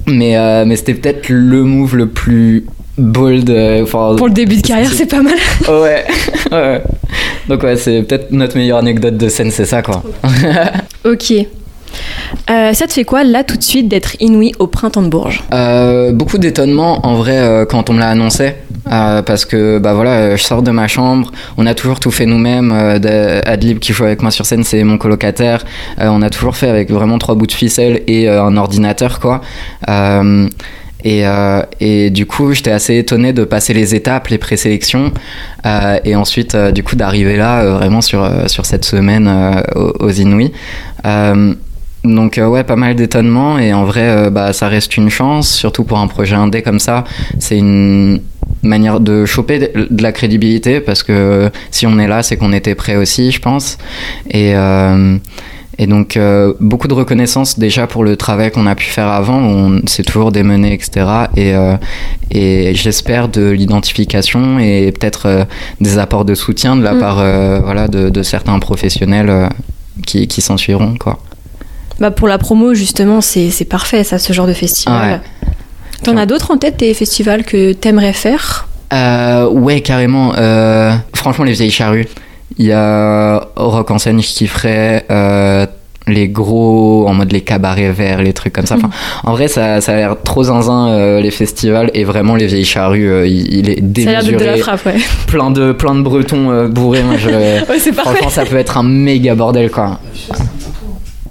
Mais, 0.08 0.38
euh, 0.38 0.66
mais 0.66 0.76
c'était 0.76 0.94
peut-être 0.94 1.30
le 1.30 1.64
move 1.64 1.96
le 1.96 2.08
plus 2.08 2.66
bold. 2.98 3.50
Euh, 3.50 3.86
Pour 3.86 4.28
le 4.28 4.34
début 4.34 4.58
de 4.58 4.68
carrière, 4.68 4.92
c'est 4.92 5.06
pas 5.06 5.22
mal. 5.22 5.36
ouais. 5.68 6.06
ouais. 6.52 6.82
Donc 7.48 7.64
ouais, 7.64 7.76
c'est 7.76 8.04
peut-être 8.04 8.32
notre 8.32 8.58
meilleure 8.58 8.78
anecdote 8.80 9.18
de 9.18 9.30
scène, 9.30 9.52
c'est 9.52 9.66
ça 9.66 9.82
quoi. 9.82 10.04
ok. 11.06 11.34
Euh, 12.50 12.74
ça 12.74 12.88
te 12.88 12.94
fait 12.94 13.04
quoi 13.04 13.24
là 13.24 13.44
tout 13.44 13.58
de 13.58 13.64
suite 13.64 13.88
d'être 13.88 14.16
inouï 14.20 14.54
au 14.60 14.68
printemps 14.68 15.02
de 15.02 15.08
Bourges? 15.08 15.44
Euh, 15.54 16.12
Beaucoup 16.12 16.38
d'étonnement 16.38 17.06
en 17.06 17.16
vrai 17.16 17.38
euh, 17.38 17.66
quand 17.66 17.90
on 17.90 17.94
me 17.94 18.00
l'a 18.00 18.10
annoncé. 18.10 18.54
parce 18.86 19.46
que 19.46 19.80
bah 19.80 19.94
voilà, 19.94 20.36
je 20.36 20.44
sors 20.44 20.62
de 20.62 20.72
ma 20.72 20.88
chambre, 20.88 21.32
on 21.58 21.66
a 21.66 21.74
toujours 21.74 22.00
tout 22.00 22.12
fait 22.12 22.26
nous-mêmes. 22.26 22.72
Adlib 23.46 23.80
qui 23.80 23.94
joue 23.94 24.06
avec 24.06 24.22
moi 24.22 24.32
sur 24.32 24.46
scène, 24.46 24.64
c'est 24.64 24.84
mon 24.84 24.98
colocataire. 24.98 25.64
on 25.98 26.22
a 26.22 26.30
toujours 26.30 26.56
fait 26.56 26.70
avec 26.70 26.90
vraiment 26.90 27.18
trois 27.18 27.36
bouts 27.36 27.48
de 27.48 27.52
ficelle 27.52 28.02
et 28.08 28.28
un 28.28 28.58
ordinateur 28.58 29.20
quoi. 29.20 29.42
Et, 31.04 31.24
et, 31.80 32.10
du 32.12 32.28
coup, 32.28 32.54
j'étais 32.54 32.72
assez 32.72 32.96
étonné 32.98 33.34
de 33.34 33.44
passer 33.44 33.74
les 33.74 33.96
étapes, 33.96 34.28
les 34.28 34.38
présélections, 34.38 35.12
et 36.04 36.16
ensuite, 36.16 36.56
du 36.56 36.84
coup, 36.84 36.96
d'arriver 36.96 37.38
là, 37.38 37.66
vraiment 37.66 38.02
sur, 38.02 38.30
sur 38.48 38.66
cette 38.66 38.86
semaine 38.86 39.28
aux, 39.76 39.94
aux 40.00 40.12
Inouïs 40.12 40.52
Donc 42.04 42.38
euh, 42.38 42.48
ouais, 42.48 42.64
pas 42.64 42.76
mal 42.76 42.96
d'étonnements 42.96 43.60
et 43.60 43.74
en 43.74 43.86
vrai, 43.86 44.08
euh, 44.10 44.30
bah, 44.32 44.54
ça 44.54 44.68
reste 44.68 44.98
une 44.98 45.10
chance, 45.10 45.50
surtout 45.54 45.84
pour 45.84 46.00
un 46.00 46.08
projet 46.08 46.36
indé 46.36 46.62
comme 46.64 46.80
ça. 46.80 47.04
C'est 47.40 47.58
une 47.58 48.22
manière 48.64 49.00
de 49.00 49.26
choper 49.26 49.60
de 49.60 50.04
la 50.04 50.12
crédibilité 50.12 50.82
parce 50.82 51.04
que 51.04 51.52
si 51.70 51.86
on 51.86 52.00
est 52.00 52.08
là, 52.08 52.24
c'est 52.24 52.38
qu'on 52.38 52.54
était 52.54 52.76
prêt 52.76 52.96
aussi, 52.96 53.32
je 53.32 53.40
pense. 53.40 53.78
Et, 54.32 54.56
euh, 54.56 55.18
et 55.78 55.88
donc 55.88 56.18
euh, 56.18 56.54
beaucoup 56.60 56.88
de 56.88 56.94
reconnaissance 56.94 57.58
déjà 57.58 57.88
pour 57.88 58.04
le 58.04 58.16
travail 58.16 58.52
qu'on 58.52 58.66
a 58.66 58.76
pu 58.76 58.86
faire 58.86 59.08
avant. 59.08 59.38
On 59.38 59.82
s'est 59.86 60.04
toujours 60.04 60.32
démené, 60.32 60.74
etc. 60.74 61.06
Et, 61.36 61.54
euh, 61.56 61.76
et 62.32 62.74
j'espère 62.74 63.30
de 63.30 63.50
l'identification 63.50 64.58
et 64.60 64.92
peut-être 64.92 65.28
euh, 65.28 65.46
des 65.80 65.98
apports 66.00 66.26
de 66.26 66.34
soutien 66.36 66.76
de 66.76 66.84
la 66.84 66.94
Mm. 66.94 67.00
part 67.00 67.20
euh, 67.20 67.60
voilà, 67.64 67.88
de, 67.88 68.10
de 68.10 68.24
certains 68.24 68.58
professionnels 68.60 69.50
qui, 70.06 70.28
qui 70.28 70.42
s'en 70.42 70.58
suivront. 70.58 70.96
Quoi. 71.00 71.20
Bah 72.00 72.12
pour 72.12 72.28
la 72.28 72.38
promo, 72.38 72.74
justement, 72.74 73.22
c'est 73.22 73.50
c'est 73.52 73.66
parfait, 73.66 74.04
ça, 74.04 74.18
ce 74.18 74.34
genre 74.34 74.48
de 74.48 74.54
festival. 74.54 75.22
T'en 76.04 76.18
as 76.18 76.26
d'autres 76.26 76.52
en 76.52 76.58
tête, 76.58 76.78
des 76.80 76.94
festivals 76.96 77.44
que 77.44 77.74
t'aimerais 77.74 78.14
faire? 78.14 78.68
Euh, 78.92 79.48
ouais, 79.48 79.82
carrément. 79.82 80.34
Euh, 80.38 80.92
franchement, 81.14 81.46
les 81.46 81.54
vieilles 81.54 81.70
charrues. 81.72 82.08
Il 82.58 82.66
y 82.66 82.72
a 82.74 83.48
Rock 83.56 83.92
en 83.92 84.00
scène, 84.00 84.22
je 84.22 84.28
kifferais. 84.28 85.06
euh, 85.12 85.66
les 86.08 86.28
gros, 86.28 87.06
en 87.08 87.14
mode 87.14 87.32
les 87.32 87.42
cabarets 87.42 87.92
verts, 87.92 88.24
les 88.24 88.34
trucs 88.34 88.54
comme 88.54 88.66
ça. 88.66 88.76
Enfin, 88.76 88.90
en 89.24 89.34
vrai, 89.34 89.48
ça, 89.48 89.80
ça 89.82 89.94
a 89.94 89.96
l'air 89.96 90.16
trop 90.24 90.44
zinzin, 90.44 90.88
euh, 90.90 91.22
les 91.22 91.30
festivals. 91.30 91.92
Et 91.94 92.04
vraiment, 92.04 92.36
les 92.36 92.48
vieilles 92.48 92.66
charrues, 92.66 93.08
euh, 93.10 93.28
il, 93.28 93.54
il 93.54 93.70
est 93.70 94.04
Ça 94.04 94.10
a 94.10 94.14
l'air 94.14 94.24
de 94.24 94.32
la 94.32 94.38
démesuré. 94.40 94.58
frappe, 94.58 94.86
ouais. 94.88 94.96
plein, 95.28 95.52
de, 95.52 95.72
plein 95.72 95.94
de 95.94 96.02
bretons 96.02 96.50
euh, 96.50 96.68
bourrés. 96.68 97.04
Moi, 97.04 97.18
je... 97.18 97.30
Ouais, 97.70 97.80
c'est 97.80 97.92
parfait. 97.94 98.16
Franchement, 98.16 98.30
ça 98.32 98.46
peut 98.46 98.58
être 98.58 98.78
un 98.80 98.84
méga 98.84 99.36
bordel, 99.36 99.70
quoi. 99.70 100.00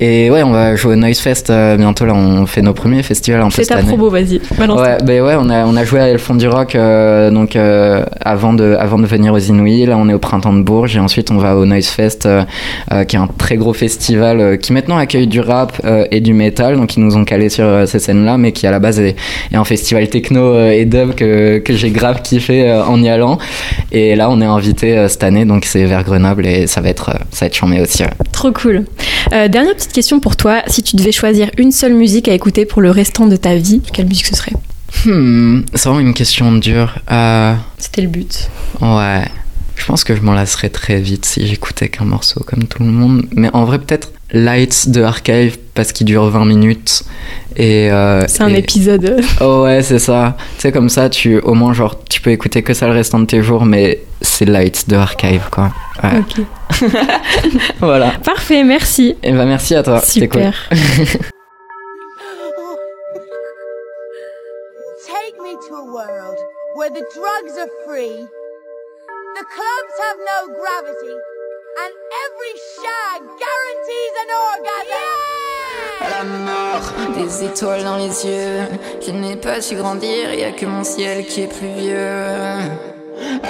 Et 0.03 0.31
ouais, 0.31 0.43
on 0.43 0.51
va 0.51 0.77
jouer 0.77 0.95
au 0.95 0.97
Noise 0.97 1.19
Fest 1.21 1.51
euh, 1.51 1.77
bientôt. 1.77 2.07
Là, 2.07 2.15
on 2.15 2.47
fait 2.47 2.63
nos 2.63 2.73
premiers 2.73 3.03
festivals 3.03 3.43
un 3.43 3.45
peu 3.45 3.51
Fais 3.51 3.65
cette 3.65 3.69
ta 3.75 3.79
année. 3.81 3.89
promo, 3.89 4.09
vas-y. 4.09 4.41
Balance. 4.59 4.81
Ouais, 4.81 4.97
ben 5.05 5.23
ouais, 5.23 5.35
on 5.39 5.51
a, 5.51 5.67
on 5.67 5.77
a 5.77 5.85
joué 5.85 6.01
à 6.01 6.09
El 6.09 6.19
Fond 6.19 6.35
du 6.35 6.49
Rock 6.49 6.75
euh, 6.75 7.31
donc, 7.31 7.55
euh, 7.55 8.03
avant, 8.21 8.55
de, 8.55 8.77
avant 8.79 8.99
de 8.99 9.05
venir 9.07 9.35
aux 9.35 9.39
Inouïs. 9.39 9.85
Là, 9.87 9.99
on 9.99 10.09
est 10.09 10.15
au 10.15 10.19
Printemps 10.19 10.55
de 10.55 10.63
Bourges 10.63 10.97
et 10.97 11.01
ensuite 11.01 11.31
on 11.31 11.37
va 11.37 11.55
au 11.57 11.67
Noise 11.67 11.89
Fest, 11.89 12.25
euh, 12.25 12.45
euh, 12.93 13.05
qui 13.05 13.17
est 13.17 13.19
un 13.19 13.27
très 13.27 13.57
gros 13.59 13.75
festival 13.75 14.41
euh, 14.41 14.57
qui 14.57 14.73
maintenant 14.73 14.97
accueille 14.97 15.27
du 15.27 15.41
rap 15.41 15.73
euh, 15.85 16.07
et 16.11 16.21
du 16.21 16.33
métal. 16.33 16.77
Donc, 16.77 16.97
ils 16.97 17.01
nous 17.05 17.17
ont 17.19 17.25
calé 17.25 17.51
sur 17.51 17.87
ces 17.87 17.99
scènes-là, 17.99 18.39
mais 18.39 18.53
qui 18.53 18.67
à 18.67 18.71
la 18.71 18.79
base 18.79 18.99
est, 19.01 19.17
est 19.53 19.57
un 19.57 19.65
festival 19.65 20.09
techno 20.09 20.41
euh, 20.41 20.71
et 20.71 20.87
dub 20.87 21.15
que, 21.15 21.59
que 21.59 21.75
j'ai 21.75 21.91
grave 21.91 22.23
kiffé 22.23 22.71
euh, 22.71 22.83
en 22.85 23.03
y 23.03 23.09
allant. 23.11 23.37
Et 23.93 24.17
là, 24.17 24.31
on 24.31 24.41
est 24.41 24.47
invité 24.47 24.97
euh, 24.97 25.09
cette 25.09 25.25
année, 25.25 25.45
donc 25.45 25.67
c'est 25.67 25.85
vers 25.85 26.05
Grenoble 26.05 26.47
et 26.47 26.67
ça 26.67 26.81
va 26.81 26.89
être, 26.89 27.11
ça 27.33 27.41
va 27.45 27.47
être 27.49 27.55
chambé 27.55 27.83
aussi. 27.83 28.03
ouais. 28.03 28.09
Trop 28.33 28.51
cool. 28.53 28.85
Euh, 29.35 29.49
dernière 29.49 29.75
petite 29.75 29.90
question 29.93 30.21
pour 30.21 30.37
toi. 30.37 30.63
Si 30.67 30.83
tu 30.83 30.97
devais 30.97 31.13
choisir 31.13 31.51
une 31.59 31.73
seule 31.73 31.95
musique 31.95 32.29
à 32.29 32.33
écouter 32.35 32.65
pour 32.67 32.83
le 32.83 32.91
restant 32.91 33.27
de 33.27 33.37
ta 33.37 33.55
vie, 33.57 33.81
quelle 33.93 34.07
musique 34.07 34.27
ce 34.27 34.37
serait? 34.37 34.53
Hmm, 35.05 35.61
c'est 35.75 35.89
vraiment 35.89 36.01
une 36.01 36.15
question 36.15 36.53
dure. 36.53 36.97
Euh, 37.11 37.55
C'était 37.79 38.03
le 38.03 38.09
but. 38.09 38.49
Ouais. 38.81 39.25
Je 39.77 39.87
pense 39.87 40.05
que 40.05 40.15
je 40.15 40.21
m'en 40.21 40.33
lasserais 40.35 40.69
très 40.69 41.01
vite 41.01 41.25
si 41.25 41.47
j'écoutais 41.47 41.89
qu'un 41.89 42.05
morceau 42.05 42.43
comme 42.47 42.65
tout 42.65 42.83
le 42.83 42.91
monde. 42.91 43.25
Mais 43.33 43.49
en 43.55 43.65
vrai, 43.65 43.79
peut-être 43.79 44.13
Lights 44.33 44.89
de 44.91 45.03
Archive 45.03 45.59
parce 45.75 45.93
qu'il 45.93 46.07
dure 46.07 46.29
20 46.29 46.45
minutes. 46.45 47.03
Et. 47.57 47.91
euh, 47.91 48.23
C'est 48.29 48.43
un 48.43 48.49
et- 48.49 48.59
épisode. 48.59 49.21
Oh 49.41 49.63
ouais, 49.65 49.83
c'est 49.83 49.99
ça. 49.99 50.37
Tu 50.57 50.61
sais, 50.63 50.73
comme 50.73 50.89
ça, 50.89 51.09
tu, 51.09 51.39
au 51.41 51.55
moins, 51.55 51.73
genre, 51.73 52.03
tu 52.09 52.21
peux 52.21 52.31
écouter 52.31 52.63
que 52.63 52.75
ça 52.75 52.87
le 52.87 52.93
restant 52.93 53.19
de 53.19 53.25
tes 53.27 53.43
jours, 53.43 53.65
mais 53.65 54.01
c'est 54.21 54.45
Lights 54.45 54.89
de 54.89 54.97
Archive, 54.97 55.49
quoi. 55.51 55.71
Ouais. 56.03 56.19
Ok. 56.21 56.45
Voilà. 57.81 58.13
Parfait, 58.25 58.63
merci. 58.65 59.17
Et 59.23 59.33
bah, 59.33 59.45
merci 59.47 59.75
à 59.75 59.83
toi. 59.83 60.01
C'était 60.05 60.29
cool. 60.29 60.43
Super. 60.43 60.69
Take 65.07 65.37
me 65.41 65.55
to 65.69 65.75
a 65.77 65.85
world 65.93 66.39
where 66.77 66.91
the 66.91 67.05
drugs 67.15 67.55
are 67.59 67.71
free, 67.87 68.27
the 69.37 69.45
clubs 69.57 69.95
have 70.05 70.19
no 70.31 70.55
gravity, 70.61 71.15
and 71.83 71.95
every 72.25 72.55
shag 72.77 73.21
guarantees 73.43 74.15
an 74.23 74.31
orgasm. 74.51 75.21
À 76.05 76.09
la 76.17 76.25
mort, 76.49 76.87
des 77.17 77.45
étoiles 77.45 77.85
dans 77.85 77.97
les 77.97 78.27
yeux. 78.27 78.61
Je 79.05 79.13
n'ai 79.13 79.37
pas 79.37 79.61
su 79.61 79.77
grandir, 79.77 80.35
y 80.35 80.45
a 80.45 80.53
que 80.53 80.67
mon 80.67 80.85
ciel 80.85 81.25
qui 81.27 81.43
est 81.43 81.53
plus 81.59 81.73
vieux. 81.85 82.27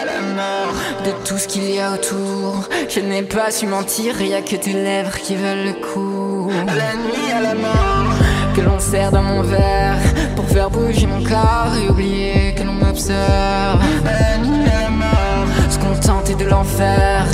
À 0.01 0.05
la 0.05 0.21
mort 0.39 0.75
de 1.07 1.13
tout 1.27 1.39
ce 1.39 1.49
qu'il 1.49 1.69
y 1.75 1.81
a 1.81 1.93
autour. 1.93 2.69
Je 2.89 3.01
n'ai 3.01 3.23
pas 3.23 3.51
su 3.51 3.67
mentir, 3.67 4.21
y 4.23 4.35
a 4.35 4.43
que 4.43 4.57
tes 4.57 4.75
lèvres 4.75 5.19
qui 5.19 5.35
veulent 5.35 5.67
le 5.71 5.77
coup. 5.89 6.51
À 6.73 6.75
la 6.85 6.95
nuit, 7.05 7.31
à 7.37 7.41
la 7.41 7.55
mort, 7.55 8.15
que 8.55 8.61
l'on 8.61 8.79
sert 8.79 9.11
dans 9.11 9.23
mon 9.23 9.43
verre 9.43 10.03
pour 10.37 10.47
faire 10.47 10.71
bouger 10.71 11.07
mon 11.07 11.23
corps 11.25 11.73
et 11.83 11.89
oublier 11.89 12.55
que 12.57 12.63
l'on 12.63 12.75
m'observe. 12.75 13.81
À 14.07 14.13
la 14.21 14.39
nuit, 14.39 14.69
à 14.77 14.83
la 14.85 14.91
mort, 14.91 15.47
se 15.69 15.79
contenter 15.79 16.35
de 16.35 16.45
l'enfer. 16.45 17.27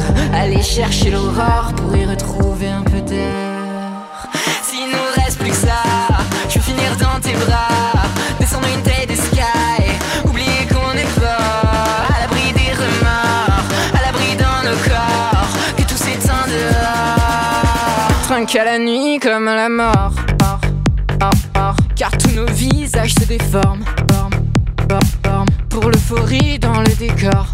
Aller 0.46 0.62
chercher 0.62 1.10
l'aurore 1.10 1.72
pour 1.76 1.96
y 1.96 2.06
retrouver 2.06 2.68
un 2.68 2.82
peu 2.82 3.00
d'air. 3.00 4.28
S'il 4.62 4.86
nous 4.86 5.20
reste 5.20 5.40
plus 5.40 5.50
que 5.50 5.56
ça, 5.56 5.82
je 6.48 6.60
veux 6.60 6.64
finir 6.64 6.96
dans 7.00 7.18
tes 7.20 7.32
bras, 7.32 8.06
descendre 8.38 8.68
une 8.72 8.80
tête 8.82 9.08
des 9.08 9.16
sky, 9.16 9.42
oublier 10.24 10.64
qu'on 10.68 10.92
est 10.92 11.10
fort, 11.18 12.06
à 12.14 12.20
l'abri 12.20 12.52
des 12.52 12.72
remords, 12.74 13.64
à 13.92 14.06
l'abri 14.06 14.36
dans 14.36 14.70
nos 14.70 14.76
corps, 14.84 15.48
que 15.76 15.82
tout 15.82 15.96
s'éteint 15.96 16.46
dehors. 16.46 18.22
Trinque 18.22 18.54
à 18.54 18.64
la 18.66 18.78
nuit 18.78 19.18
comme 19.18 19.48
à 19.48 19.56
la 19.56 19.68
mort, 19.68 20.14
Or, 20.44 20.60
or, 21.22 21.32
or, 21.56 21.76
car 21.96 22.12
tous 22.12 22.36
nos 22.36 22.46
visages 22.52 23.14
se 23.14 23.24
déforment, 23.24 23.84
forment, 24.12 24.30
forment, 24.88 25.10
forment, 25.24 25.50
pour 25.70 25.90
l'euphorie 25.90 26.60
dans 26.60 26.82
le 26.82 26.94
décor, 26.94 27.52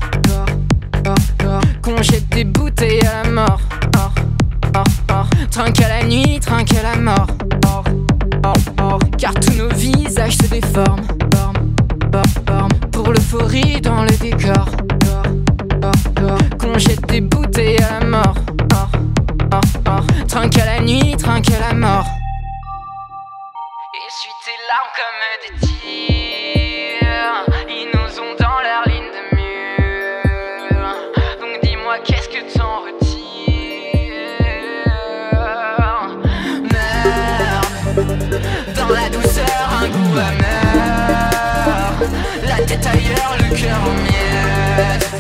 La 42.44 42.58
tête 42.66 42.86
ailleurs, 42.86 43.34
le 43.38 43.56
cœur 43.56 43.78
en 43.80 43.94
miettes. 44.02 45.10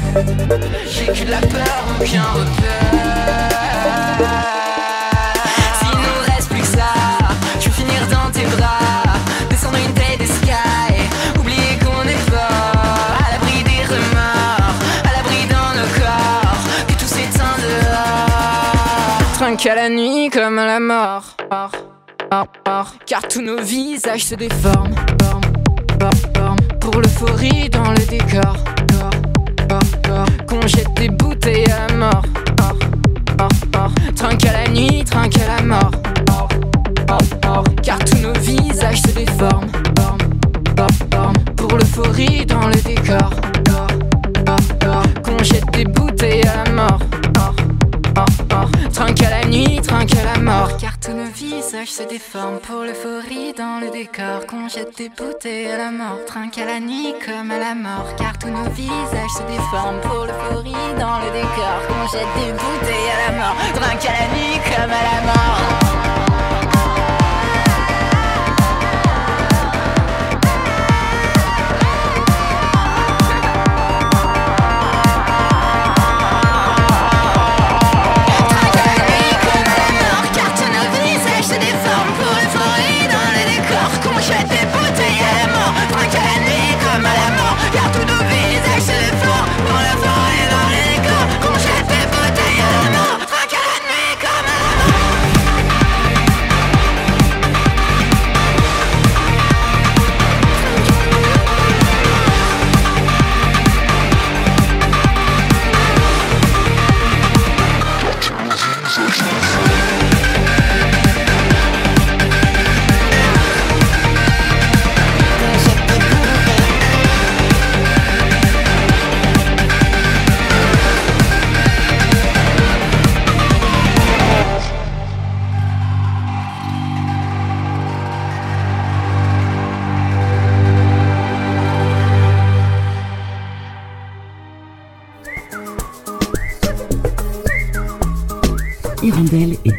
J'ai 0.86 1.06
que 1.06 1.24
de 1.24 1.30
la 1.30 1.40
peur, 1.40 1.84
aucun 1.98 2.22
repère. 2.34 3.48
S'il 5.78 5.96
nous 5.96 6.34
reste 6.34 6.48
plus 6.50 6.60
que 6.60 6.66
ça, 6.66 6.92
je 7.58 7.68
veux 7.68 7.74
finir 7.74 8.06
dans 8.10 8.30
tes 8.32 8.44
bras, 8.56 9.14
descendre 9.48 9.78
une 9.78 9.94
tête 9.94 10.18
des 10.18 10.26
sky, 10.26 11.08
oublier 11.38 11.78
qu'on 11.82 12.06
est 12.06 12.30
fort, 12.30 13.16
à 13.18 13.32
l'abri 13.32 13.62
des 13.64 13.84
remords, 13.86 14.76
à 15.04 15.12
l'abri 15.16 15.46
dans 15.48 15.72
nos 15.80 15.88
corps, 15.98 16.58
que 16.86 16.92
tout 16.92 17.06
s'éteint 17.06 17.56
dehors. 17.58 19.38
Trinque 19.38 19.66
à 19.66 19.74
la 19.74 19.88
nuit 19.88 20.28
comme 20.28 20.58
à 20.58 20.66
la 20.66 20.80
mort, 20.80 21.34
Or, 21.50 21.50
or, 21.50 21.70
or, 21.74 21.91
car 23.04 23.28
tous 23.28 23.42
nos 23.42 23.60
visages 23.60 24.24
se 24.24 24.34
déforment, 24.34 24.94
forment, 25.20 25.42
forment, 26.00 26.34
forment, 26.34 26.78
pour 26.80 27.00
l'euphorie 27.00 27.68
dans 27.68 27.90
le 27.90 28.06
décor. 28.06 28.56
Or, 29.00 29.10
or, 29.70 30.10
or, 30.10 30.46
Qu'on 30.46 30.66
jette 30.66 30.94
des 30.94 31.10
bouteilles 31.10 31.70
à 31.70 31.92
mort. 31.92 32.24
Or, 32.62 32.78
or, 33.38 33.48
or, 33.82 34.14
Trinque 34.16 34.46
à 34.46 34.64
la 34.64 34.68
nuit, 34.68 35.04
trinque 35.04 35.36
à 35.36 35.56
la 35.56 35.62
mort. 35.62 35.90
Or, 36.30 36.48
or, 37.10 37.50
or, 37.50 37.64
Car 37.82 37.98
tous 37.98 38.22
nos 38.22 38.32
visages 38.40 39.02
se 39.02 39.12
déforment. 39.12 39.70
Forment, 39.98 40.18
forment, 40.74 41.12
forment, 41.12 41.54
Pour 41.56 41.76
l'euphorie 41.76 42.46
dans 42.46 42.66
le 42.66 42.76
décor. 42.76 43.30
Or, 43.68 43.86
or, 44.48 44.88
or, 44.88 45.22
Qu'on 45.22 45.44
jette 45.44 45.70
des 45.72 45.84
bouteilles 45.84 46.46
à 46.46 46.70
mort. 46.70 46.98
Se 51.88 52.02
déforment 52.02 52.60
pour 52.60 52.82
l'euphorie 52.82 53.52
dans 53.52 53.80
le 53.80 53.90
décor. 53.90 54.46
Qu'on 54.46 54.68
jette 54.68 54.96
des 54.98 55.08
bouteilles 55.08 55.70
à 55.70 55.78
la 55.78 55.90
mort. 55.90 56.24
Trinque 56.26 56.58
à 56.58 56.66
la 56.66 56.80
nuit 56.80 57.14
comme 57.24 57.50
à 57.50 57.58
la 57.58 57.74
mort. 57.74 58.14
Car 58.16 58.38
tous 58.38 58.48
nos 58.48 58.68
visages 58.70 59.30
se 59.36 59.42
déforment 59.42 60.00
pour 60.00 60.26
l'euphorie 60.26 60.94
dans 60.98 61.18
le 61.18 61.30
décor. 61.32 61.78
Qu'on 61.88 62.06
jette 62.08 62.32
des 62.36 62.52
bouteilles 62.52 63.10
à 63.14 63.30
la 63.30 63.38
mort. 63.38 63.56
Trinque 63.74 64.06
à 64.06 64.12
la 64.12 64.28
nuit 64.34 64.60
comme 64.64 64.90
à 64.90 65.02
la 65.02 65.32
mort. 65.32 66.11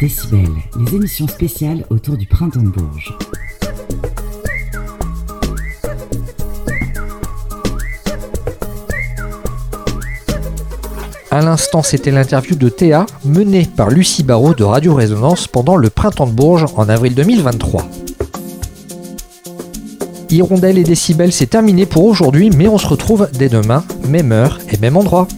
Décibel, 0.03 0.49
les 0.77 0.95
émissions 0.95 1.29
spéciales 1.29 1.85
autour 1.89 2.17
du 2.17 2.25
printemps 2.25 2.61
de 2.61 2.67
Bourges. 2.67 3.17
À 11.31 11.39
l'instant, 11.41 11.81
c'était 11.83 12.11
l'interview 12.11 12.57
de 12.57 12.67
Théa 12.67 13.05
menée 13.23 13.65
par 13.77 13.91
Lucie 13.91 14.23
Barrault 14.23 14.53
de 14.53 14.65
Radio 14.65 14.93
Résonance 14.93 15.47
pendant 15.47 15.77
le 15.77 15.89
printemps 15.89 16.27
de 16.27 16.33
Bourges 16.33 16.65
en 16.75 16.89
avril 16.89 17.15
2023. 17.15 17.87
Hirondelle 20.31 20.79
et 20.79 20.83
Décibel, 20.83 21.31
c'est 21.31 21.45
terminé 21.45 21.85
pour 21.85 22.03
aujourd'hui, 22.03 22.49
mais 22.49 22.67
on 22.67 22.77
se 22.77 22.87
retrouve 22.87 23.29
dès 23.31 23.47
demain, 23.47 23.85
même 24.09 24.33
heure 24.33 24.59
et 24.69 24.77
même 24.79 24.97
endroit. 24.97 25.29